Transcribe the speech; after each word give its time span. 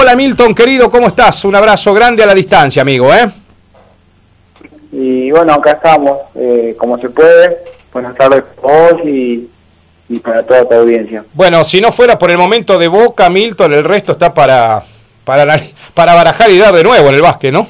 Hola 0.00 0.14
Milton, 0.14 0.54
querido, 0.54 0.88
¿cómo 0.92 1.08
estás? 1.08 1.44
Un 1.44 1.56
abrazo 1.56 1.92
grande 1.92 2.22
a 2.22 2.26
la 2.26 2.34
distancia, 2.34 2.82
amigo, 2.82 3.12
¿eh? 3.12 3.28
Y 4.92 5.32
bueno, 5.32 5.54
acá 5.54 5.72
estamos, 5.72 6.20
eh, 6.36 6.76
como 6.78 6.98
se 6.98 7.08
puede. 7.08 7.64
Buenas 7.92 8.14
tardes 8.14 8.44
para 8.62 8.92
vos 8.92 9.04
y, 9.04 9.50
y 10.08 10.18
para 10.20 10.44
toda 10.44 10.68
tu 10.68 10.74
audiencia. 10.76 11.24
Bueno, 11.34 11.64
si 11.64 11.80
no 11.80 11.90
fuera 11.90 12.16
por 12.16 12.30
el 12.30 12.38
momento 12.38 12.78
de 12.78 12.86
Boca, 12.86 13.28
Milton, 13.28 13.72
el 13.72 13.82
resto 13.82 14.12
está 14.12 14.32
para, 14.32 14.84
para, 15.24 15.44
para 15.94 16.14
barajar 16.14 16.48
y 16.48 16.58
dar 16.58 16.72
de 16.72 16.84
nuevo 16.84 17.08
en 17.08 17.14
el 17.16 17.22
básquet, 17.22 17.52
¿no? 17.52 17.66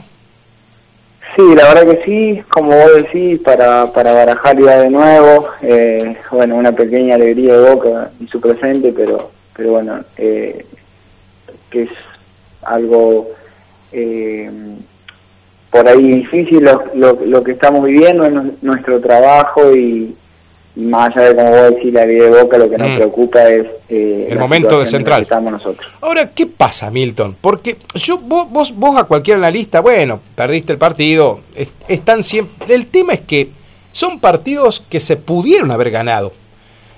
Sí, 1.34 1.54
la 1.56 1.72
verdad 1.72 1.90
que 1.90 2.04
sí, 2.04 2.42
como 2.50 2.76
vos 2.76 2.94
decís, 2.94 3.40
para, 3.40 3.90
para 3.90 4.12
barajar 4.12 4.60
y 4.60 4.64
dar 4.64 4.82
de 4.82 4.90
nuevo. 4.90 5.48
Eh, 5.62 6.14
bueno, 6.30 6.56
una 6.56 6.72
pequeña 6.72 7.14
alegría 7.14 7.56
de 7.56 7.70
Boca 7.74 8.10
y 8.20 8.26
su 8.26 8.38
presente, 8.38 8.92
pero, 8.94 9.30
pero 9.56 9.70
bueno, 9.70 10.00
eh, 10.18 10.66
que 11.70 11.84
es 11.84 11.90
algo 12.70 13.28
eh, 13.92 14.50
por 15.70 15.88
ahí 15.88 16.02
difícil 16.02 16.62
lo, 16.64 16.84
lo, 16.94 17.18
lo, 17.26 17.42
que 17.44 17.52
estamos 17.52 17.84
viviendo 17.84 18.24
en 18.24 18.56
nuestro 18.62 19.00
trabajo 19.00 19.74
y, 19.74 20.14
y 20.76 20.80
más 20.80 21.14
allá 21.16 21.28
de 21.28 21.34
como 21.36 21.50
vos 21.50 21.70
decís 21.70 21.92
la 21.92 22.04
vida 22.06 22.24
de 22.24 22.42
Boca 22.42 22.56
lo 22.58 22.70
que 22.70 22.78
nos 22.78 22.90
Mm. 22.90 22.96
preocupa 22.96 23.48
es 23.48 23.66
eh, 23.90 24.28
El 24.30 24.38
momento 24.38 24.78
de 24.80 24.86
Central. 24.86 25.22
estamos 25.22 25.52
nosotros 25.52 25.90
Ahora, 26.00 26.30
¿qué 26.30 26.46
pasa, 26.46 26.90
Milton? 26.90 27.36
Porque 27.40 27.76
yo, 27.94 28.18
vos, 28.18 28.50
vos, 28.50 28.74
vos 28.74 28.96
a 28.98 29.04
cualquier 29.04 29.36
analista, 29.38 29.80
bueno, 29.80 30.20
perdiste 30.34 30.72
el 30.72 30.78
partido, 30.78 31.40
es- 31.54 31.70
están 31.88 32.22
siempre... 32.22 32.74
El 32.74 32.86
tema 32.86 33.12
es 33.14 33.20
que 33.20 33.50
son 33.92 34.20
partidos 34.20 34.80
que 34.88 35.00
se 35.00 35.16
pudieron 35.16 35.70
haber 35.70 35.90
ganado. 35.90 36.32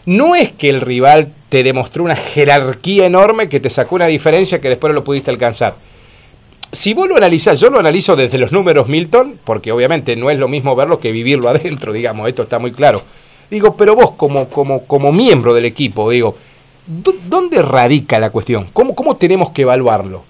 No 0.07 0.35
es 0.35 0.53
que 0.53 0.69
el 0.69 0.81
rival 0.81 1.33
te 1.51 1.63
demostró 1.63 2.03
una 2.05 2.17
jerarquía 2.17 3.05
enorme 3.05 3.51
que 3.51 3.61
te 3.61 3.69
sacó 3.69 3.97
una 3.97 4.07
diferencia 4.07 4.61
que 4.61 4.71
después 4.71 4.91
no 4.91 4.95
lo 5.01 5.05
pudiste 5.05 5.31
alcanzar. 5.31 5.75
Si 6.73 6.95
vos 6.95 7.09
lo 7.09 7.17
analizás, 7.17 7.61
yo 7.61 7.69
lo 7.69 7.79
analizo 7.81 8.17
desde 8.17 8.39
los 8.39 8.53
números 8.53 8.89
Milton, 8.89 9.39
porque 9.45 9.73
obviamente 9.73 10.17
no 10.17 10.31
es 10.31 10.39
lo 10.39 10.49
mismo 10.49 10.75
verlo 10.77 11.01
que 11.01 11.13
vivirlo 11.13 11.49
adentro, 11.51 11.93
digamos, 11.93 12.27
esto 12.29 12.45
está 12.45 12.59
muy 12.59 12.73
claro. 12.73 13.03
Digo, 13.51 13.77
pero 13.77 13.95
vos 13.97 14.13
como, 14.13 14.49
como, 14.49 14.85
como 14.87 15.13
miembro 15.13 15.53
del 15.53 15.65
equipo, 15.67 16.09
digo, 16.11 16.37
¿dó- 16.87 17.17
¿dónde 17.29 17.61
radica 17.61 18.19
la 18.21 18.31
cuestión? 18.31 18.69
¿Cómo, 18.73 18.95
¿Cómo 18.95 19.17
tenemos 19.17 19.51
que 19.51 19.63
evaluarlo? 19.63 20.23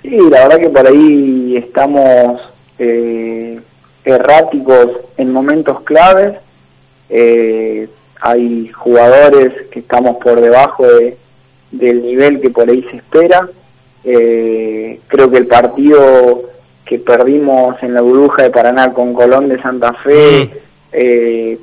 Sí, 0.00 0.08
la 0.30 0.48
verdad 0.48 0.58
que 0.60 0.70
por 0.70 0.86
ahí 0.86 1.56
estamos 1.58 2.40
eh, 2.78 3.60
erráticos 4.06 4.86
en 5.18 5.30
momentos 5.30 5.82
claves. 5.82 6.38
Eh, 7.10 7.86
hay 8.20 8.68
jugadores 8.68 9.52
que 9.70 9.80
estamos 9.80 10.16
por 10.22 10.40
debajo 10.40 10.86
de- 10.86 11.16
del 11.70 12.02
nivel 12.02 12.40
que 12.40 12.50
por 12.50 12.68
ahí 12.68 12.82
se 12.90 12.96
espera. 12.98 13.48
Eh, 14.04 14.98
creo 15.08 15.30
que 15.30 15.38
el 15.38 15.46
partido 15.46 16.42
que 16.84 16.98
perdimos 16.98 17.76
en 17.82 17.94
la 17.94 18.00
burbuja 18.00 18.42
de 18.42 18.50
Paraná 18.50 18.92
con 18.92 19.14
Colón 19.14 19.48
de 19.48 19.60
Santa 19.62 19.92
Fe, 20.02 20.44
Mm. 20.44 20.48
eh, 20.92 21.58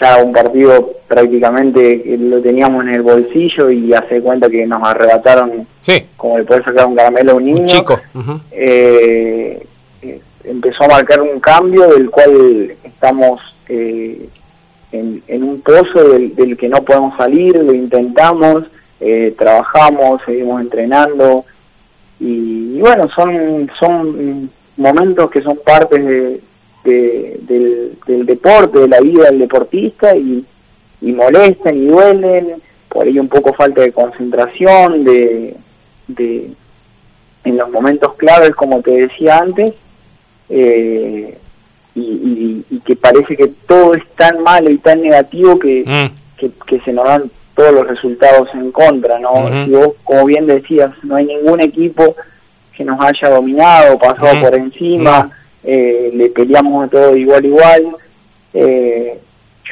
ya 0.00 0.22
un 0.22 0.32
partido 0.32 0.92
prácticamente 1.08 2.02
que 2.02 2.16
lo 2.16 2.40
teníamos 2.40 2.84
en 2.84 2.94
el 2.94 3.02
bolsillo 3.02 3.70
y 3.70 3.92
hace 3.92 4.20
cuenta 4.20 4.48
que 4.48 4.66
nos 4.66 4.82
arrebataron 4.86 5.66
Sí, 5.82 6.04
como 6.16 6.38
le 6.38 6.44
puede 6.44 6.62
sacar 6.62 6.86
un 6.86 6.94
caramelo 6.94 7.32
a 7.32 7.34
un 7.34 7.44
niño. 7.44 7.60
un 7.62 7.66
chico. 7.66 8.00
Eh, 8.52 9.66
eh, 10.02 10.20
empezó 10.44 10.84
a 10.84 10.88
marcar 10.88 11.20
un 11.20 11.40
cambio 11.40 11.88
del 11.88 12.08
cual 12.10 12.72
estamos 12.84 13.40
eh, 13.68 14.28
en, 15.26 15.42
un 15.42 15.60
pozo 15.60 16.08
del, 16.10 16.34
del 16.34 16.56
que 16.56 16.68
no 16.68 16.82
podemos 16.84 17.16
salir, 17.16 17.56
lo 17.56 17.74
intentamos, 17.74 18.64
eh, 19.00 19.34
trabajamos, 19.38 20.20
seguimos 20.24 20.60
entrenando. 20.60 21.44
Y, 22.20 22.78
bueno, 22.80 23.08
son, 23.14 23.70
son 23.78 24.50
momentos 24.76 25.30
que 25.30 25.42
son 25.42 25.58
partes 25.64 26.04
de, 26.04 26.40
de- 26.84 27.38
del, 27.42 27.92
del 28.06 28.26
deporte, 28.26 28.78
de 28.80 28.88
la 28.88 29.00
vida 29.00 29.24
del 29.30 29.38
deportista 29.40 30.16
y, 30.16 30.44
y 31.00 31.12
molestan 31.12 31.76
y 31.76 31.86
duelen, 31.86 32.62
por 32.88 33.06
ahí 33.06 33.18
un 33.18 33.28
poco 33.28 33.52
falta 33.54 33.80
de 33.82 33.92
concentración, 33.92 35.04
de, 35.04 35.56
de 36.08 36.50
en 37.44 37.56
los 37.58 37.70
momentos 37.70 38.14
claves, 38.14 38.50
como 38.54 38.80
te 38.80 38.90
decía 38.92 39.38
antes, 39.38 39.74
eh, 40.48 41.36
y, 41.94 42.00
y- 42.00 42.64
y 42.70 42.80
que 42.80 42.96
parece 42.96 43.36
que 43.36 43.48
todo 43.68 43.94
es 43.94 44.02
tan 44.16 44.42
malo 44.42 44.70
y 44.70 44.78
tan 44.78 45.00
negativo 45.02 45.58
que, 45.58 45.84
Mm, 45.86 46.36
que, 46.38 46.50
que 46.66 46.80
se 46.80 46.92
nos 46.92 47.04
dan 47.04 47.30
todos 47.54 47.72
los 47.72 47.86
resultados 47.86 48.48
en 48.54 48.72
contra, 48.72 49.18
¿no? 49.20 49.64
Si 49.64 49.70
vos, 49.70 49.90
como 50.02 50.24
bien 50.26 50.46
decías, 50.46 50.90
no 51.04 51.14
hay 51.16 51.26
ningún 51.26 51.60
equipo 51.60 52.16
que 52.76 52.84
nos 52.84 52.98
haya 53.00 53.28
dominado, 53.32 53.96
pasado 53.98 54.40
por 54.40 54.58
encima, 54.58 55.30
eh, 55.62 56.10
le 56.12 56.30
peleamos 56.30 56.84
a 56.86 56.90
todo 56.90 57.16
igual 57.16 57.44
igual. 57.44 57.96
Eh, 58.52 59.18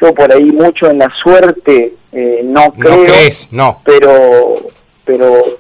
yo 0.01 0.15
por 0.15 0.33
ahí 0.33 0.45
mucho 0.45 0.89
en 0.91 0.99
la 0.99 1.11
suerte 1.23 1.95
eh, 2.13 2.41
no 2.45 2.67
no 2.67 2.73
creo, 2.75 3.05
crees, 3.05 3.49
no. 3.53 3.81
pero 3.85 4.71
pero 5.05 5.59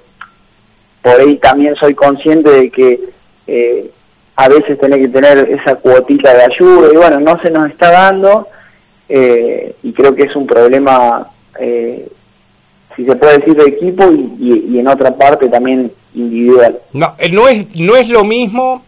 por 1.02 1.20
ahí 1.20 1.36
también 1.38 1.74
soy 1.76 1.94
consciente 1.94 2.50
de 2.50 2.70
que 2.70 3.00
eh, 3.48 3.90
a 4.37 4.48
veces 4.48 4.78
tenés 4.78 4.98
que 4.98 5.09
tener 5.09 5.38
esa 5.50 5.76
cuotita 5.76 6.34
de 6.34 6.43
ayuda 6.43 6.88
y 6.93 6.97
bueno, 6.97 7.20
no 7.20 7.41
se 7.43 7.50
nos 7.50 7.70
está 7.70 7.91
dando 7.91 8.48
eh, 9.09 9.75
y 9.82 9.93
creo 9.93 10.15
que 10.15 10.25
es 10.25 10.34
un 10.34 10.47
problema, 10.47 11.28
eh, 11.59 12.09
si 12.97 13.04
se 13.04 13.16
puede 13.16 13.38
decir, 13.38 13.54
de 13.54 13.65
equipo 13.65 14.10
y, 14.38 14.78
en 14.78 14.88
otra 14.88 15.15
parte 15.16 15.48
también 15.48 15.92
individual. 16.15 16.78
No, 16.92 17.15
eh, 17.19 17.31
no 17.31 17.48
es, 17.48 17.66
no 17.76 17.97
es 17.97 18.09
lo 18.09 18.25
mismo 18.25 18.82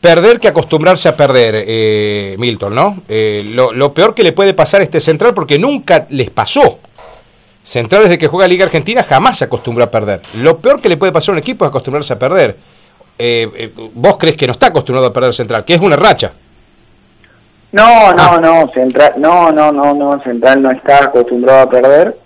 perder 0.00 0.40
que 0.40 0.48
acostumbrarse 0.48 1.08
a 1.08 1.16
perder, 1.16 1.64
eh, 1.66 2.36
Milton, 2.38 2.74
¿no? 2.74 3.02
Eh, 3.08 3.42
lo, 3.46 3.72
lo 3.72 3.94
peor 3.94 4.14
que 4.14 4.24
le 4.24 4.32
puede 4.32 4.52
pasar 4.52 4.80
a 4.80 4.84
este 4.84 5.00
Central, 5.00 5.32
porque 5.32 5.58
nunca 5.58 6.06
les 6.10 6.28
pasó. 6.28 6.80
Central 7.62 8.02
desde 8.02 8.18
que 8.18 8.26
juega 8.26 8.48
Liga 8.48 8.64
Argentina 8.64 9.04
jamás 9.04 9.38
se 9.38 9.44
acostumbró 9.44 9.84
a 9.84 9.90
perder. 9.90 10.22
Lo 10.34 10.58
peor 10.58 10.80
que 10.80 10.88
le 10.88 10.96
puede 10.96 11.12
pasar 11.12 11.30
a 11.30 11.32
un 11.34 11.38
equipo 11.38 11.64
es 11.64 11.68
acostumbrarse 11.68 12.12
a 12.12 12.18
perder. 12.18 12.56
Eh, 13.18 13.48
eh, 13.56 13.72
vos 13.94 14.16
crees 14.18 14.36
que 14.36 14.46
no 14.46 14.52
está 14.52 14.68
acostumbrado 14.68 15.06
a 15.08 15.12
perder 15.12 15.32
Central, 15.34 15.64
que 15.64 15.74
es 15.74 15.80
una 15.80 15.96
racha. 15.96 16.32
No, 17.72 18.12
no, 18.12 18.22
Ah. 18.22 18.40
no, 18.42 18.70
Central, 18.72 19.14
no, 19.18 19.50
no, 19.50 19.72
no, 19.72 19.94
no, 19.94 20.22
Central 20.22 20.60
no 20.62 20.70
está 20.70 21.04
acostumbrado 21.04 21.60
a 21.62 21.70
perder 21.70 22.16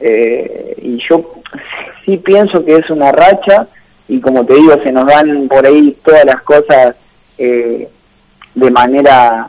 eh, 0.00 0.74
y 0.82 0.98
yo 1.08 1.34
sí 2.04 2.16
pienso 2.16 2.64
que 2.64 2.74
es 2.76 2.90
una 2.90 3.12
racha 3.12 3.68
y 4.08 4.20
como 4.20 4.44
te 4.44 4.54
digo 4.54 4.74
se 4.82 4.90
nos 4.92 5.06
dan 5.06 5.46
por 5.48 5.64
ahí 5.66 5.96
todas 6.04 6.24
las 6.24 6.42
cosas 6.42 6.96
eh, 7.38 7.88
de 8.54 8.70
manera 8.72 9.48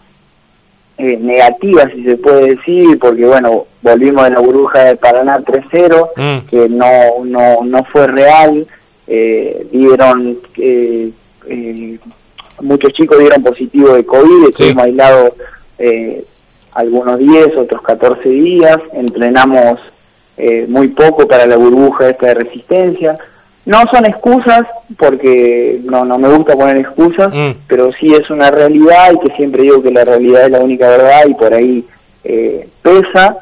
eh, 1.00 1.18
negativa 1.20 1.86
si 1.94 2.04
se 2.04 2.18
puede 2.18 2.56
decir 2.56 2.98
porque 3.00 3.26
bueno 3.26 3.66
volvimos 3.82 4.24
de 4.26 4.32
la 4.32 4.40
burbuja 4.40 4.84
de 4.84 4.96
Paraná 4.96 5.38
3-0 5.40 6.10
Mm. 6.16 6.48
que 6.50 6.70
no 6.70 6.90
no 7.26 7.58
no 7.64 7.84
fue 7.86 8.06
real 8.08 8.66
eh, 9.08 9.68
dieron 9.72 10.40
eh, 10.58 11.12
eh, 11.48 12.00
muchos 12.62 12.92
chicos 12.94 13.20
dieron 13.20 13.44
positivo 13.44 13.90
de 13.94 14.06
COVID 14.06 14.44
Sí. 14.44 14.50
estuvimos 14.50 14.84
aislados 14.84 15.32
eh, 15.80 16.24
algunos 16.74 17.18
10 17.20 17.58
otros 17.58 17.82
14 17.82 18.28
días 18.30 18.78
entrenamos 18.94 19.80
eh, 20.38 20.66
muy 20.68 20.90
poco 20.90 21.28
para 21.28 21.46
la 21.48 21.56
burbuja 21.58 22.10
esta 22.10 22.28
de 22.28 22.34
resistencia 22.36 23.18
no 23.66 23.80
son 23.92 24.06
excusas 24.06 24.64
porque 24.98 25.82
no 25.84 26.06
no 26.06 26.18
me 26.18 26.30
gusta 26.30 26.56
poner 26.56 26.78
excusas 26.78 27.30
Mm. 27.34 27.52
pero 27.68 27.90
sí 28.00 28.14
es 28.14 28.30
una 28.30 28.50
realidad 28.52 29.14
y 29.14 29.28
que 29.28 29.36
siempre 29.36 29.64
digo 29.64 29.82
que 29.82 29.92
la 29.92 30.04
realidad 30.06 30.46
es 30.46 30.52
la 30.52 30.60
única 30.62 30.88
verdad 30.90 31.22
y 31.28 31.34
por 31.34 31.54
ahí 31.54 31.86
eh, 32.24 32.68
pesa 32.82 33.38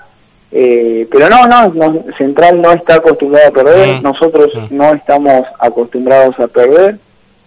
eh, 0.57 1.05
pero 1.11 1.27
no, 1.29 1.45
no, 1.47 1.67
no, 1.73 2.05
Central 2.17 2.61
no 2.61 2.71
está 2.71 2.95
acostumbrado 2.95 3.49
a 3.49 3.51
perder, 3.51 3.97
Mm. 3.97 4.03
nosotros 4.03 4.47
Mm. 4.55 4.77
no 4.77 4.93
estamos 4.93 5.41
acostumbrados 5.59 6.39
a 6.39 6.47
perder, 6.47 6.97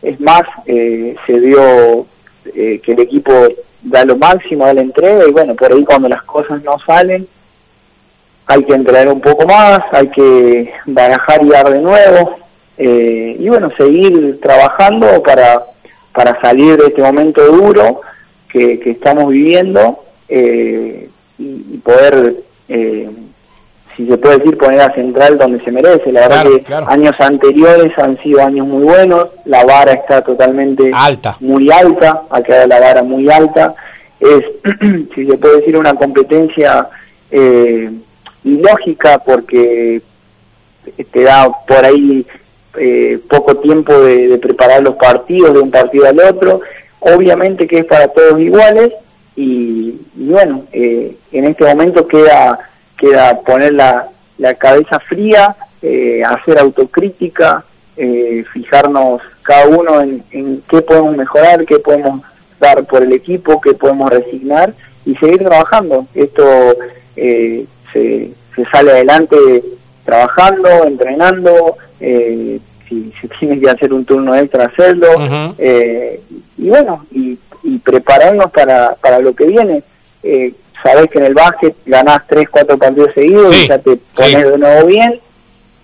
es 0.03 0.21
más, 0.21 0.43
eh, 0.67 1.17
se 1.27 1.41
dio 1.41 2.07
eh, 2.55 2.81
que 2.85 2.93
el 2.93 3.01
equipo 3.01 3.33
da 3.83 4.05
lo 4.05 4.17
máximo, 4.17 4.67
da 4.67 4.75
la 4.75 4.83
entrega 4.83 5.27
y 5.27 5.33
bueno, 5.33 5.55
por 5.55 5.73
ahí 5.73 5.85
cuando 5.85 6.09
las 6.11 6.23
cosas 6.25 6.63
no 6.63 6.77
salen, 6.87 7.27
hay 8.47 8.63
que 8.65 8.75
entrenar 8.75 9.09
un 9.09 9.21
poco 9.21 9.47
más, 9.47 9.81
hay 9.93 10.09
que 10.09 10.71
barajar 10.87 11.43
y 11.45 11.49
dar 11.49 11.71
de 11.71 11.81
nuevo 11.81 12.37
eh, 12.79 13.37
y 13.39 13.49
bueno, 13.49 13.71
seguir 13.79 14.39
trabajando 14.41 15.23
para, 15.23 15.63
para 16.15 16.41
salir 16.43 16.77
de 16.77 16.87
este 16.89 17.03
momento 17.03 17.43
duro 17.47 18.01
que, 18.51 18.79
que 18.81 18.91
estamos 18.91 19.29
viviendo 19.29 19.99
eh, 20.29 21.09
y 21.39 21.79
poder, 21.79 22.37
eh, 22.69 23.09
si 23.97 24.07
se 24.07 24.17
puede 24.17 24.39
decir, 24.39 24.57
poner 24.57 24.81
a 24.81 24.95
Central 24.95 25.39
donde 25.39 25.63
se 25.65 25.73
merece. 25.73 26.13
La 26.13 26.21
verdad 26.29 26.43
Claro, 26.43 26.57
que 26.57 26.63
claro. 26.63 26.87
años 26.89 27.13
anteriores 27.19 27.93
han 27.99 28.17
sido 28.23 28.43
años 28.45 28.67
muy 28.67 28.85
buenos, 28.85 29.27
la 29.45 29.65
vara 29.65 29.93
está 29.93 30.23
totalmente 30.23 30.91
Alta. 30.95 31.37
muy 31.41 31.69
alta, 31.71 32.23
ha 32.31 32.41
quedado 32.41 32.69
la 32.69 32.81
vara 32.81 33.03
muy 33.03 33.29
alta. 33.29 33.75
Es, 34.21 34.43
si 35.15 35.27
se 35.27 35.37
puede 35.39 35.59
decir, 35.59 35.77
una 35.77 35.95
competencia 35.95 36.89
eh, 37.31 37.91
ilógica 38.45 39.19
porque 39.19 40.01
te 41.11 41.23
da 41.23 41.49
por 41.67 41.85
ahí 41.85 42.25
eh, 42.79 43.19
poco 43.29 43.57
tiempo 43.57 43.93
de, 44.01 44.39
preparar 44.39 44.83
los 44.83 44.95
partidos 44.95 45.55
de 45.55 45.61
un 45.61 45.71
partido 45.73 46.07
al 46.07 46.21
otro. 46.21 46.61
Obviamente 47.01 47.67
que 47.67 47.79
es 47.79 47.85
para 47.85 48.07
todos 48.09 48.41
iguales 48.41 48.91
y, 49.41 50.01
bueno, 50.15 50.65
eh, 50.73 51.17
en 51.33 51.45
este 51.45 51.65
momento 51.65 52.07
queda, 52.07 52.59
queda 52.97 53.41
poner 53.41 53.75
la, 53.75 54.09
la 54.39 54.55
cabeza 54.55 54.99
fría, 55.01 55.57
eh, 55.83 56.23
hacer 56.25 56.59
autocrítica, 56.59 57.65
fijarnos 58.53 59.21
cada 59.43 59.67
uno 59.67 60.01
en, 60.01 60.23
en 60.31 60.63
qué 60.71 60.83
podemos 60.83 61.17
mejorar, 61.17 61.67
qué 61.67 61.81
podemos 61.81 62.23
dar 62.61 62.85
por 62.85 63.03
el 63.03 63.13
equipo, 63.13 63.61
qué 63.61 63.75
podemos 63.75 64.09
resignar 64.09 64.73
y 65.05 65.17
seguir 65.17 65.39
trabajando. 65.39 66.07
Esto 66.15 66.77
se, 67.17 68.31
se 68.55 68.65
sale 68.73 68.93
adelante 68.93 69.37
trabajando, 70.09 70.87
entrenando, 70.87 71.77
eh, 72.01 72.59
si, 72.89 73.13
si 73.21 73.29
tienes 73.39 73.61
que 73.61 73.71
hacer 73.71 73.93
un 73.93 74.07
turno 74.07 74.35
extra, 74.35 74.65
hacerlo, 74.65 75.07
eh, 75.59 76.21
y 76.57 76.69
bueno, 76.71 77.05
y, 77.13 77.39
prepararnos 77.89 78.51
para, 78.51 78.95
para 78.97 79.19
lo 79.19 79.35
que 79.35 79.47
viene. 79.47 79.83
Eh, 80.23 80.53
sabés 80.83 81.07
que 81.07 81.19
en 81.19 81.25
el 81.25 81.35
básquet 81.35 81.75
ganás 81.87 82.19
tres, 82.29 82.47
cuatro 82.51 82.77
partidos 82.77 83.15
seguidos 83.15 83.57
y 83.65 83.69
ya 83.69 83.79
te 83.79 83.97
pones 84.15 84.51
de 84.51 84.59
nuevo 84.59 84.87
bien. 84.87 85.21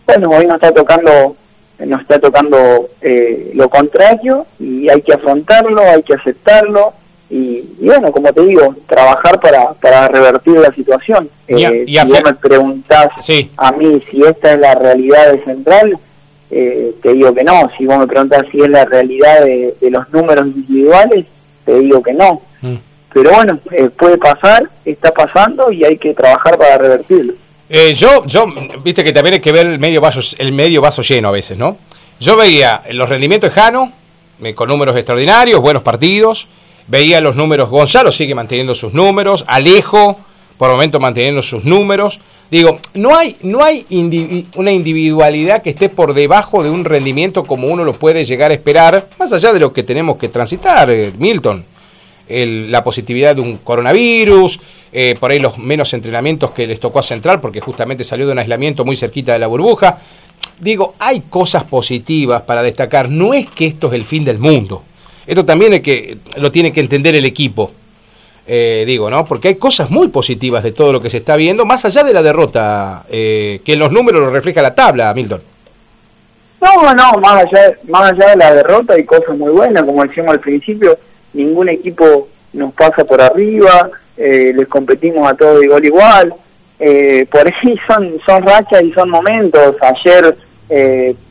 Bueno, 0.07 0.31
hoy 0.31 0.45
nos 0.45 0.57
está 0.57 0.73
tocando 0.73 1.37
nos 1.77 2.03
está 2.03 2.21
tocando 2.21 2.89
eh, 3.01 3.51
lo 3.55 3.69
contrario 3.69 4.47
y 4.61 4.89
hay 4.89 5.03
que 5.03 5.13
afrontarlo, 5.13 5.81
hay 5.83 6.03
que 6.05 6.15
aceptarlo 6.15 6.93
y, 7.29 7.65
bueno, 7.81 8.13
como 8.13 8.33
te 8.33 8.43
digo, 8.43 8.77
trabajar 8.87 9.41
para, 9.41 9.73
para 9.73 10.07
revertir 10.07 10.55
la 10.55 10.73
situación. 10.73 11.29
Eh, 11.49 11.85
si 11.85 11.97
vos 12.07 12.23
me 12.23 12.35
preguntás 12.35 13.09
a 13.57 13.73
mí 13.73 14.03
si 14.11 14.21
esta 14.21 14.53
es 14.53 14.61
la 14.61 14.75
realidad 14.75 15.33
de 15.33 15.45
Central, 15.45 15.99
eh, 16.57 16.95
te 17.03 17.13
digo 17.13 17.35
que 17.35 17.43
no. 17.43 17.69
Si 17.77 17.87
vos 17.87 17.99
me 17.99 18.07
preguntas 18.07 18.45
si 18.53 18.61
es 18.61 18.69
la 18.69 18.85
realidad 18.85 19.41
de, 19.43 19.75
los 19.91 20.09
números 20.13 20.47
individuales, 20.47 21.27
te 21.65 21.79
digo 21.79 22.03
que 22.03 22.13
no. 22.13 22.43
Mm. 22.63 22.77
Pero 23.13 23.31
bueno, 23.31 23.61
eh, 23.71 23.91
puede 23.91 24.19
pasar, 24.19 24.69
está 24.85 25.13
pasando 25.13 25.71
y 25.71 25.85
hay 25.85 25.97
que 25.97 26.15
trabajar 26.15 26.59
para 26.59 26.79
revertirlo. 26.79 27.35
Eh, 27.69 27.95
yo, 27.95 28.27
yo, 28.27 28.47
viste 28.83 29.05
que 29.05 29.13
también 29.13 29.35
hay 29.35 29.41
que 29.41 29.53
ver 29.53 29.67
el 29.67 29.79
medio 29.79 30.01
vaso, 30.01 30.21
el 30.39 30.53
medio 30.53 30.81
vaso 30.81 31.03
lleno 31.03 31.29
a 31.29 31.33
veces, 31.33 31.57
¿no? 31.57 31.79
Yo 32.21 32.37
veía 32.37 32.83
los 32.91 33.09
rendimientos 33.09 33.55
de 33.55 33.61
Jano, 33.61 33.93
con 34.55 34.69
números 34.69 34.97
extraordinarios, 34.97 35.61
buenos 35.61 35.83
partidos, 35.83 36.49
veía 36.87 37.21
los 37.21 37.37
números, 37.37 37.71
Gonzalo 37.71 38.13
sigue 38.13 38.35
manteniendo 38.35 38.75
sus 38.75 38.93
números, 38.93 39.45
Alejo 39.47 40.19
por 40.59 40.71
el 40.71 40.77
momento 40.77 41.01
manteniendo 41.01 41.43
sus 41.43 41.65
números. 41.65 42.21
Digo, 42.51 42.79
no 42.95 43.17
hay, 43.17 43.37
no 43.43 43.65
hay 43.65 43.87
una 44.57 44.71
individualidad 44.71 45.63
que 45.63 45.71
esté 45.71 45.89
por 45.89 46.15
debajo 46.15 46.63
de 46.63 46.71
un 46.71 46.85
rendimiento 46.85 47.45
como 47.45 47.69
uno 47.69 47.85
lo 47.85 47.95
puede 47.95 48.25
llegar 48.25 48.51
a 48.51 48.55
esperar, 48.55 49.09
más 49.19 49.33
allá 49.33 49.53
de 49.53 49.61
lo 49.61 49.73
que 49.73 49.83
tenemos 49.83 50.19
que 50.19 50.29
transitar, 50.29 50.91
eh, 50.91 51.13
Milton. 51.19 51.65
la 52.29 52.83
positividad 52.85 53.37
de 53.37 53.43
un 53.43 53.59
coronavirus, 53.59 54.59
eh, 54.93 55.15
por 55.19 55.31
ahí 55.31 55.39
los 55.41 55.59
menos 55.59 55.93
entrenamientos 55.95 56.53
que 56.53 56.67
les 56.67 56.81
tocó 56.81 57.01
a 57.01 57.03
Central, 57.03 57.41
porque 57.41 57.61
justamente 57.61 58.05
salió 58.05 58.27
de 58.27 58.33
un 58.33 58.39
aislamiento 58.39 58.85
muy 58.85 58.97
cerquita 58.97 59.33
de 59.33 59.39
la 59.39 59.47
burbuja. 59.47 59.99
Digo, 60.61 60.95
hay 60.99 61.23
cosas 61.29 61.65
positivas 61.65 62.43
para 62.43 62.63
destacar. 62.63 63.11
No 63.11 63.35
es 63.35 63.49
que 63.49 63.67
esto 63.67 63.89
es 63.89 63.95
el 63.95 64.05
fin 64.05 64.25
del 64.25 64.39
mundo. 64.39 64.85
Esto 65.27 65.45
también 65.45 65.75
es 65.75 65.81
que 65.81 66.19
lo 66.37 66.53
tiene 66.53 66.73
que 66.73 66.81
entender 66.81 67.15
el 67.15 67.25
equipo. 67.25 67.73
Eh, 68.47 68.85
digo, 68.87 69.09
¿no? 69.09 69.25
Porque 69.25 69.49
hay 69.49 69.55
cosas 69.55 69.91
muy 69.91 70.09
positivas 70.09 70.63
de 70.63 70.73
todo 70.73 70.93
lo 70.93 71.01
que 71.01 71.09
se 71.09 71.17
está 71.17 71.37
viendo, 71.37 71.65
más 71.65 71.85
allá 71.87 72.05
de 72.05 72.13
la 72.13 72.23
derrota, 72.23 73.05
eh, 73.09 73.61
que 73.65 73.73
en 73.73 73.79
los 73.79 73.91
números 73.91 74.21
lo 74.21 74.31
refleja 74.31 74.61
la 74.61 74.75
tabla, 74.75 75.15
Milton. 75.15 75.43
No, 76.61 76.95
no, 76.95 77.21
más 77.21 77.45
allá, 77.45 77.75
más 77.89 78.13
allá 78.13 78.31
de 78.31 78.37
la 78.37 78.55
derrota 78.55 78.95
hay 78.95 79.05
cosas 79.05 79.37
muy 79.37 79.51
buenas, 79.51 79.83
como 79.85 80.03
decíamos 80.03 80.33
al 80.33 80.41
principio, 80.41 80.99
ningún 81.33 81.71
equipo 81.71 82.29
nos 82.53 82.73
pasa 82.75 83.05
por 83.05 83.21
arriba, 83.21 83.91
eh, 84.17 84.53
les 84.55 84.69
competimos 84.69 85.27
a 85.27 85.35
todos 85.35 85.63
igual 85.63 85.85
igual, 85.85 86.35
por 87.31 87.47
ahí 87.47 87.77
son, 87.89 88.19
son 88.27 88.43
rachas 88.43 88.83
y 88.83 88.93
son 88.93 89.09
momentos, 89.09 89.75
ayer 89.81 90.37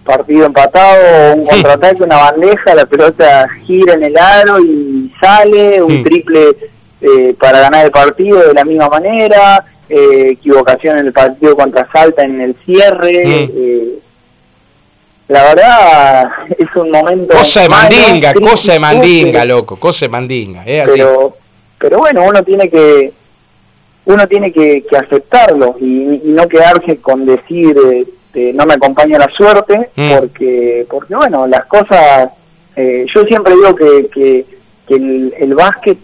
partido 0.03 0.45
empatado, 0.45 1.35
un 1.35 1.45
contraataque, 1.45 2.03
una 2.03 2.17
bandeja, 2.17 2.75
la 2.75 2.85
pelota 2.85 3.47
gira 3.65 3.93
en 3.93 4.03
el 4.03 4.17
aro 4.17 4.59
y 4.59 5.11
sale, 5.19 5.81
un 5.81 6.03
triple 6.03 6.55
eh, 7.05 7.35
para 7.37 7.59
ganar 7.59 7.83
el 7.83 7.91
partido 7.91 8.39
de 8.39 8.53
la 8.53 8.63
misma 8.63 8.87
manera, 8.87 9.65
eh, 9.89 10.29
equivocación 10.31 10.99
en 10.99 11.07
el 11.07 11.11
partido 11.11 11.53
contra 11.53 11.85
Salta 11.91 12.23
en 12.23 12.39
el 12.39 12.55
cierre. 12.65 13.25
Mm. 13.25 13.51
Eh, 13.53 13.99
la 15.27 15.43
verdad 15.43 16.31
es 16.57 16.73
un 16.77 16.91
momento... 16.91 17.35
Cosa 17.35 17.63
de 17.63 17.69
mandinga, 17.69 18.33
cosa 18.33 18.71
de 18.71 18.79
mandinga, 18.79 19.43
loco, 19.43 19.75
cosa 19.75 20.05
de 20.05 20.09
mandinga. 20.09 20.63
Pero, 20.63 21.35
pero 21.77 21.97
bueno, 21.97 22.23
uno 22.23 22.41
tiene 22.41 22.69
que 22.69 23.11
uno 24.05 24.27
tiene 24.27 24.53
que, 24.53 24.85
aceptarlo 24.97 25.75
y, 25.81 26.21
no 26.23 26.47
quedarse 26.47 26.97
con 26.97 27.25
decir 27.25 27.75
no 28.33 28.65
me 28.65 28.75
acompaña 28.75 29.19
la 29.19 29.29
suerte, 29.35 29.89
mm. 29.93 30.09
porque 30.17 30.87
porque 30.89 31.15
bueno, 31.15 31.47
las 31.47 31.65
cosas... 31.65 32.29
yo 32.77 33.21
siempre 33.23 33.55
digo 33.55 33.75
que, 33.75 34.45
que, 34.87 34.95
el, 34.95 35.33
el 35.37 35.53
básquet 35.53 35.97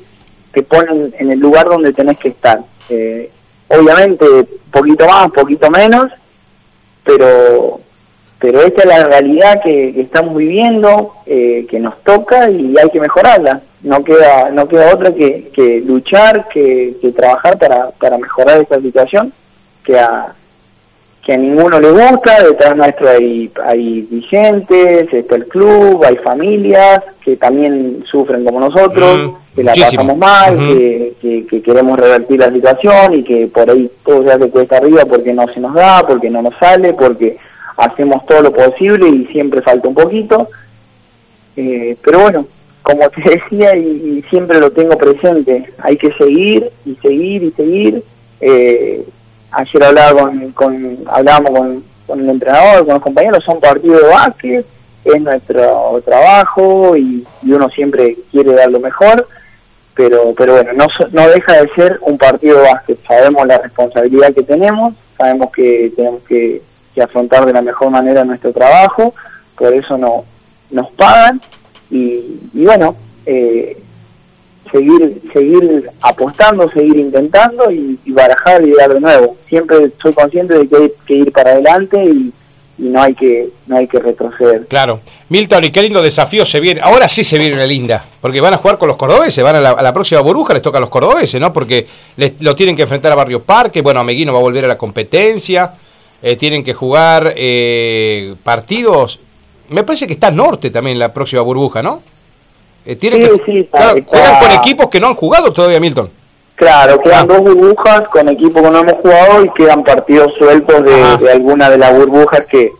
te 0.54 0.64
ponen 0.64 1.14
en 1.18 1.32
el 1.32 1.40
lugar 1.40 1.66
donde 1.66 1.94
tenés 1.94 2.18
que 2.18 2.30
estar. 2.30 2.60
Eh, 2.90 3.32
obviamente, 3.68 4.26
poquito 4.72 5.06
más, 5.08 5.30
poquito 5.32 5.70
menos, 5.70 6.08
pero 7.04 7.82
pero 8.40 8.62
esta 8.62 8.84
es 8.84 8.88
la 8.88 9.04
realidad 9.04 9.62
que, 9.62 10.00
estamos 10.00 10.38
viviendo, 10.38 11.16
eh, 11.26 11.68
que 11.70 11.78
nos 11.78 12.02
toca 12.04 12.50
y 12.50 12.74
hay 12.82 12.90
que 12.90 13.02
mejorarla. 13.02 13.62
No 13.82 14.04
queda 14.04 14.50
no 14.52 14.68
queda 14.68 14.94
otra 14.94 15.14
que, 15.14 15.50
que 15.54 15.82
luchar, 15.82 16.48
que, 16.48 16.96
que, 17.02 17.12
trabajar 17.12 17.58
para, 17.60 17.92
para 17.92 18.18
mejorar 18.18 18.62
esta 18.62 18.80
situación, 18.80 19.34
que 19.84 20.00
a, 20.00 20.36
que 21.26 21.34
a 21.34 21.38
ninguno 21.38 21.80
le 21.80 21.92
gusta, 21.92 22.44
detrás 22.44 22.76
nuestro 22.76 23.10
hay, 23.10 23.52
hay 23.66 24.02
vigentes, 24.10 25.14
está 25.14 25.36
el 25.36 25.48
club, 25.48 26.04
hay 26.06 26.16
familias 26.18 27.02
que 27.24 27.36
también 27.36 28.04
sufren 28.10 28.46
como 28.46 28.60
nosotros, 28.60 29.24
mm, 29.24 29.56
que 29.56 29.64
la 29.64 29.74
pasamos 29.74 30.18
mal, 30.18 30.58
que, 30.58 31.46
que, 31.50 31.62
queremos 31.62 32.00
revertir 32.00 32.40
la 32.40 32.52
situación 32.52 33.16
y 33.16 33.24
que 33.24 33.48
por 33.48 33.70
ahí 33.70 33.92
todo 34.06 34.24
se 34.24 34.32
hace 34.32 34.50
cuesta 34.50 34.78
arriba 34.78 35.04
porque 35.06 35.34
no 35.34 35.46
se 35.54 35.60
nos 35.60 35.74
da, 35.74 36.04
porque 36.08 36.30
no 36.30 36.42
nos 36.42 36.56
sale, 36.58 36.94
porque 36.94 37.38
hacemos 37.78 38.26
todo 38.26 38.44
lo 38.44 38.54
posible 38.54 39.08
y 39.10 39.26
siempre 39.28 39.62
falta 39.62 39.88
un 39.88 39.96
poquito. 39.96 40.48
Eh, 41.56 41.98
pero 42.04 42.20
bueno, 42.20 42.48
como 42.82 43.10
te 43.10 43.22
decía 43.30 43.76
y, 43.76 44.24
siempre 44.30 44.60
lo 44.60 44.72
tengo 44.72 44.98
presente, 44.98 45.72
hay 45.80 45.98
que 45.98 46.12
seguir 46.14 46.70
y 46.86 46.96
seguir 46.96 47.44
y 47.44 47.52
seguir. 47.52 48.04
Eh, 48.42 49.06
ayer 49.52 49.84
hablaba 49.84 50.22
con, 50.22 50.52
con 50.52 50.98
hablábamos 51.08 51.52
con, 51.52 51.84
con, 52.08 52.20
el 52.20 52.30
entrenador, 52.30 52.86
con 52.86 52.96
los 52.96 53.04
compañeros, 53.04 53.44
son 53.46 53.60
partidos 53.60 54.02
de 54.02 54.10
básquet, 54.10 54.66
es 55.06 55.22
nuestro 55.22 56.02
trabajo 56.06 56.96
y, 56.96 57.26
uno 57.44 57.70
siempre 57.70 58.18
quiere 58.32 58.54
dar 58.54 58.70
lo 58.70 58.80
mejor, 58.80 59.28
pero, 59.96 60.34
pero 60.38 60.54
bueno, 60.54 60.72
no, 60.74 60.88
no 61.12 61.28
deja 61.30 61.54
de 61.54 61.70
ser 61.76 62.00
un 62.02 62.18
partido 62.18 62.58
de 62.58 62.64
básquet, 62.64 63.00
sabemos 63.08 63.46
la 63.48 63.58
responsabilidad 63.58 64.34
que 64.34 64.44
tenemos, 64.44 64.94
sabemos 65.18 65.52
que 65.52 65.92
tenemos 65.96 66.22
que, 66.24 66.62
que 66.94 67.02
afrontar 67.02 67.46
de 67.46 67.54
la 67.54 67.62
mejor 67.62 67.90
manera 67.90 68.24
nuestro 68.24 68.54
trabajo, 68.54 69.14
por 69.58 69.74
eso 69.74 69.98
no, 69.98 70.26
nos 70.70 70.92
pagan 70.92 71.42
y, 71.90 72.40
y 72.54 72.66
bueno, 72.66 72.96
eh, 73.26 73.78
seguir 74.72 75.22
seguir 75.34 75.90
apostando, 76.02 76.70
seguir 76.72 76.98
intentando 76.98 77.72
y, 77.72 78.00
barajar 78.08 78.66
y 78.66 78.72
dar 78.74 78.94
de 78.94 79.00
nuevo. 79.00 79.38
Siempre 79.48 79.92
soy 80.02 80.14
consciente 80.14 80.58
de 80.58 80.68
que 80.68 80.76
hay 80.76 80.94
que 81.06 81.14
ir 81.16 81.32
para 81.32 81.52
adelante 81.52 82.04
y, 82.04 82.34
no 82.78 83.02
hay 83.02 83.14
que 83.14 83.50
no 83.68 83.76
hay 83.76 83.88
que 83.90 84.00
retroceder. 84.00 84.66
Claro. 84.68 85.02
Milton, 85.28 85.66
y 85.66 85.70
qué 85.70 85.82
lindo 85.82 86.02
desafío 86.02 86.46
se 86.46 86.62
viene. 86.62 86.80
Ahora 86.80 87.10
sí 87.10 87.26
se 87.26 87.38
viene 87.38 87.56
una 87.56 87.66
linda, 87.66 88.06
porque 88.22 88.40
van 88.40 88.54
a 88.54 88.58
jugar 88.58 88.78
con 88.78 88.88
los 88.88 88.96
cordobeses, 88.96 89.44
van 89.44 89.58
a 89.58 89.82
la, 89.82 89.94
próxima 89.94 90.22
burbuja, 90.22 90.54
les 90.54 90.64
toca 90.64 90.78
a 90.78 90.82
los 90.82 90.90
cordobeses, 90.90 91.42
¿no? 91.42 91.52
Porque 91.52 91.86
les, 92.16 92.42
lo 92.42 92.56
tienen 92.56 92.78
que 92.78 92.84
enfrentar 92.84 93.12
a 93.12 93.16
Barrio 93.16 93.44
Parque, 93.44 93.82
bueno, 93.82 94.00
Ameguino 94.00 94.32
va 94.32 94.40
a 94.40 94.42
volver 94.42 94.64
a 94.64 94.70
la 94.70 94.78
competencia, 94.78 95.74
eh, 96.22 96.38
tienen 96.38 96.64
que 96.64 96.74
jugar 96.74 97.34
eh, 97.36 98.36
partidos. 98.44 99.20
Me 99.68 99.84
parece 99.84 100.08
que 100.08 100.14
está 100.14 100.32
Norte 100.32 100.70
también 100.70 100.98
la 100.98 101.12
próxima 101.12 101.42
burbuja, 101.42 101.84
¿no? 101.84 102.02
Eh, 102.86 104.04
juegan 104.06 104.40
con 104.40 104.52
equipos 104.52 104.88
que 104.90 105.00
no 105.00 105.08
han 105.08 105.16
jugado 105.16 105.52
todavía, 105.52 105.80
Milton. 105.80 106.10
Claro, 106.56 107.00
quedan 107.02 107.24
ah. 107.24 107.34
dos 107.34 107.42
burbujas 107.42 108.02
con 108.10 108.28
equipos 108.28 108.62
que 108.62 108.70
no 108.70 108.80
hemos 108.80 108.94
jugado 109.02 109.46
y 109.46 109.50
quedan 109.52 109.84
partidos 109.84 110.34
sueltos 110.38 110.84
de, 110.84 111.32
alguna 111.32 111.70
de 111.70 111.78
las 111.78 111.98
burbujas 111.98 112.42
que, 112.50 112.72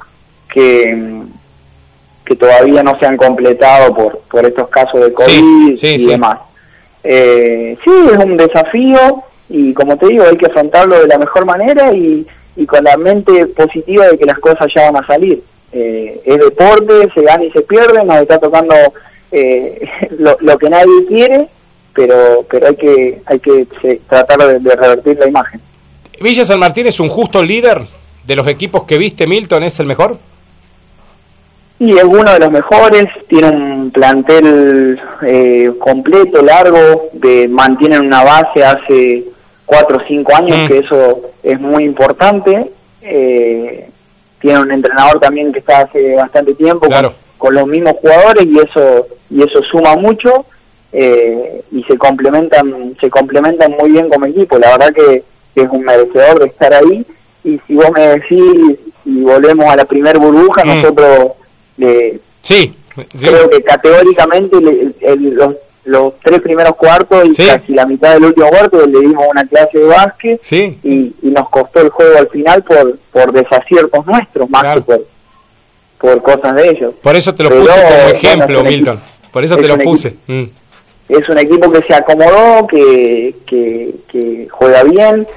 que, 0.54 1.22
que 2.26 2.36
todavía 2.36 2.84
no 2.84 2.98
se 3.00 3.06
han 3.06 3.16
completado 3.18 3.94
por, 3.94 4.20
por 4.30 4.46
estos 4.46 4.68
casos 4.70 5.00
de 5.00 5.14
COVID 5.14 5.78
y 5.82 6.06
demás. 6.06 6.40
Eh, 7.04 7.78
sí, 7.84 7.92
es 8.12 8.18
un 8.26 8.36
desafío 8.36 9.24
y 9.48 9.74
como 9.74 9.98
te 9.98 10.08
digo, 10.08 10.26
hay 10.26 10.36
que 10.36 10.48
afrontarlo 10.48 11.00
de 11.00 11.08
la 11.08 11.18
mejor 11.18 11.46
manera 11.46 11.94
y, 11.94 12.28
y 12.58 12.66
con 12.66 12.84
la 12.84 12.98
mente 12.98 13.46
positiva 13.48 14.08
de 14.08 14.18
que 14.18 14.26
las 14.26 14.40
cosas 14.40 14.68
ya 14.76 14.92
van 14.92 15.02
a 15.04 15.08
salir. 15.08 15.42
eh, 15.72 16.22
es 16.26 16.38
deporte, 16.38 17.08
se 17.14 17.22
gana 17.22 17.44
y 17.44 17.52
se 17.52 17.62
pierde, 17.62 18.04
nos 18.04 18.18
está 18.22 18.40
tocando 18.40 18.76
eh, 19.32 19.82
lo, 20.18 20.58
que 20.58 20.70
nadie 20.70 21.06
quiere, 21.08 21.48
pero 21.94 22.46
pero 22.50 22.68
hay 22.68 22.76
que 22.76 23.22
hay 23.26 23.40
que 23.40 23.68
tratar 24.08 24.60
de, 24.60 24.76
revertir 24.76 25.18
la 25.20 25.28
imagen. 25.28 25.62
Villa 26.22 26.44
San 26.44 26.60
Martín 26.60 26.88
es 26.88 27.00
un 27.00 27.10
justo 27.10 27.44
líder 27.44 27.82
de 28.26 28.36
los 28.36 28.48
equipos 28.48 28.84
que 28.84 28.98
viste, 28.98 29.26
Milton, 29.26 29.64
¿es 29.64 29.80
el 29.80 29.86
mejor? 29.86 30.18
Y 31.80 31.94
es 31.94 32.04
uno 32.04 32.34
de 32.34 32.40
los 32.40 32.52
mejores, 32.52 33.06
tiene 33.30 33.50
un 33.50 33.92
plantel 33.92 35.00
eh, 35.26 35.72
completo, 35.80 36.44
largo, 36.44 37.10
de, 37.14 37.48
mantienen 37.48 38.06
una 38.06 38.22
base 38.22 38.66
hace 38.66 39.24
cuatro 39.66 39.98
o 39.98 40.02
cinco 40.06 40.36
años, 40.36 40.58
mm. 40.58 40.68
que 40.68 40.78
eso 40.80 41.22
es 41.42 41.58
muy 41.58 41.86
importante. 41.86 42.70
Eh, 43.02 43.90
tiene 44.42 44.60
un 44.60 44.72
entrenador 44.72 45.22
también 45.22 45.54
que 45.54 45.60
está 45.60 45.82
hace 45.82 46.16
bastante 46.16 46.54
tiempo 46.56 46.88
con, 47.40 47.56
los 47.56 47.66
mismos 47.66 47.94
jugadores 48.02 48.46
y 48.46 48.60
eso 48.60 49.08
y 49.30 49.42
eso 49.42 49.64
suma 49.72 49.96
mucho 49.96 50.46
eh, 50.92 51.64
y 51.72 51.84
se 51.84 51.98
complementan 51.98 52.96
se 53.00 53.10
complementan 53.10 53.76
muy 53.80 53.92
bien 53.92 54.10
como 54.10 54.26
equipo. 54.26 54.60
La 54.60 54.78
verdad 54.78 54.94
que, 54.94 55.24
es 55.56 55.68
un 55.72 55.84
merecedor 55.84 56.40
de 56.40 56.46
estar 56.46 56.74
ahí. 56.74 57.06
Y 57.44 57.60
si 57.68 57.76
vos 57.76 57.92
me 57.94 58.08
decís 58.08 58.80
y 59.04 59.22
volvemos 59.22 59.66
a 59.66 59.76
la 59.76 59.86
primer 59.86 60.18
burbuja 60.18 60.64
mm. 60.64 60.68
nosotros 60.68 61.32
le, 61.78 62.20
sí, 62.42 62.76
creo 63.18 63.50
que 63.50 63.62
categóricamente 63.64 64.58
los 64.62 65.56
los 65.90 66.14
tres 66.24 66.40
primeros 66.42 66.76
cuartos 66.76 67.26
y 67.26 67.46
casi 67.46 67.74
la 67.74 67.86
mitad 67.86 68.14
del 68.14 68.26
último 68.26 68.48
cuarto 68.50 68.86
le 68.86 69.00
dimos 69.00 69.26
una 69.30 69.44
clase 69.46 69.80
de 69.80 69.86
básquet 69.86 70.42
y, 70.84 71.16
nos 71.22 71.50
costó 71.50 71.82
el 71.82 71.90
juego 71.90 72.18
al 72.18 72.30
final 72.30 72.64
por, 72.64 72.98
por 73.12 73.32
desaciertos 73.32 74.06
nuestros 74.06 74.50
más 74.50 74.76
que 74.76 74.82
por, 74.82 75.06
cosas 76.00 76.56
de 76.56 76.70
ellos. 76.70 76.94
Por 77.02 77.16
eso 77.16 77.34
te 77.36 77.44
lo 77.44 77.50
puse 77.50 77.74
como 77.74 78.10
ejemplo, 78.10 78.64
Milton. 78.64 79.00
por 79.32 79.44
eso 79.44 79.58
te 79.58 79.68
lo 79.68 79.78
puse. 79.78 80.16
Mm. 80.28 80.44
Es 81.10 81.28
un 81.28 81.40
equipo 81.40 81.72
que 81.72 81.82
se 81.84 81.94
acomodó, 81.94 82.68
que, 82.68 83.36
que, 83.46 84.48
juega 84.52 84.84
bien, 84.84 85.28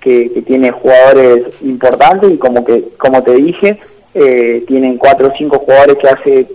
que, 0.00 0.42
tiene 0.46 0.70
jugadores 0.70 1.46
importantes 1.62 2.30
y 2.32 2.36
como 2.36 2.64
que 2.64 2.84
como 2.98 3.22
te 3.22 3.34
dije, 3.34 3.78
eh, 4.14 4.64
tienen 4.66 4.98
cuatro 4.98 5.28
o 5.28 5.32
cinco 5.38 5.58
jugadores 5.60 5.96
que 6.00 6.08
hace 6.08 6.46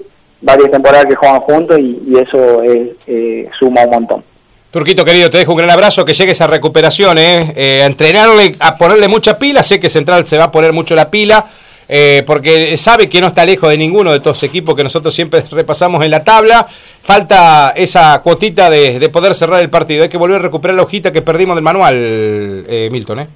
varias 0.42 0.72
temporadas 0.72 1.08
que 1.08 1.16
juegan 1.16 1.40
juntos 1.42 1.80
y, 1.80 2.14
eso 2.20 2.62
eh, 2.64 3.50
suma 3.60 3.84
un 3.86 3.90
montón. 3.90 4.24
Turquito 4.70 5.06
querido, 5.06 5.30
te 5.30 5.38
dejo 5.38 5.54
un 5.54 5.58
gran 5.58 5.72
abrazo, 5.72 6.04
que 6.04 6.14
llegue 6.14 6.34
esa 6.34 6.46
recuperación, 6.46 7.18
¿eh? 7.18 7.54
eh 7.56 7.82
a 7.84 7.86
entrenarle, 7.86 8.56
a 8.60 8.78
ponerle 8.78 9.08
mucha 9.08 9.38
pila, 9.40 9.64
sé 9.64 9.80
que 9.80 9.90
Central 9.90 10.26
se 10.26 10.38
va 10.38 10.46
a 10.46 10.52
poner 10.52 10.74
mucho 10.74 10.94
la 10.94 11.10
pila, 11.10 11.48
eh, 11.90 12.24
porque 12.26 12.78
sabe 12.78 13.10
que 13.10 13.22
no 13.22 13.28
está 13.28 13.46
lejos 13.46 13.70
de 13.70 13.78
ninguno 13.78 14.12
de 14.12 14.18
estos 14.18 14.42
equipos 14.44 14.76
que 14.76 14.84
nosotros 14.84 15.14
siempre 15.14 15.44
repasamos 15.52 16.04
en 16.04 16.12
la 16.12 16.24
tabla, 16.24 16.68
falta 17.02 17.74
esa 17.76 18.22
cuotita 18.24 18.70
de, 18.70 19.10
poder 19.10 19.34
cerrar 19.34 19.62
el 19.62 19.70
partido, 19.70 20.04
hay 20.04 20.10
que 20.10 20.18
volver 20.18 20.38
a 20.38 20.44
recuperar 20.44 20.76
la 20.76 20.84
hojita 20.84 21.12
que 21.12 21.22
perdimos 21.22 21.56
del 21.56 21.64
manual, 21.64 22.66
Milton, 22.92 23.20
¿eh? 23.20 23.28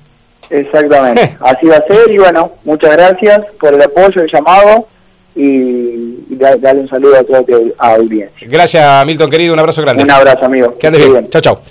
Exactamente, 0.49 1.37
así 1.39 1.67
va 1.67 1.77
a 1.77 1.87
ser 1.87 2.11
y 2.11 2.17
bueno, 2.17 2.51
muchas 2.65 2.91
gracias 2.91 3.41
por 3.59 3.73
el 3.73 3.81
apoyo, 3.81 4.21
el 4.21 4.29
llamado 4.31 4.87
y, 5.35 6.35
darle 6.61 6.81
un 6.81 6.89
saludo 6.89 7.17
a 7.17 7.23
toda 7.23 7.43
tu 7.43 7.73
audiencia. 7.77 8.47
Gracias, 8.49 9.05
Milton, 9.05 9.29
querido. 9.29 9.53
Un 9.53 9.59
abrazo 9.59 9.81
grande. 9.81 10.03
Un 10.03 10.11
abrazo, 10.11 10.45
amigo. 10.45 10.77
Que 10.77 10.87
andes 10.87 11.07
bien. 11.07 11.29
Chao, 11.29 11.41
chao. 11.41 11.61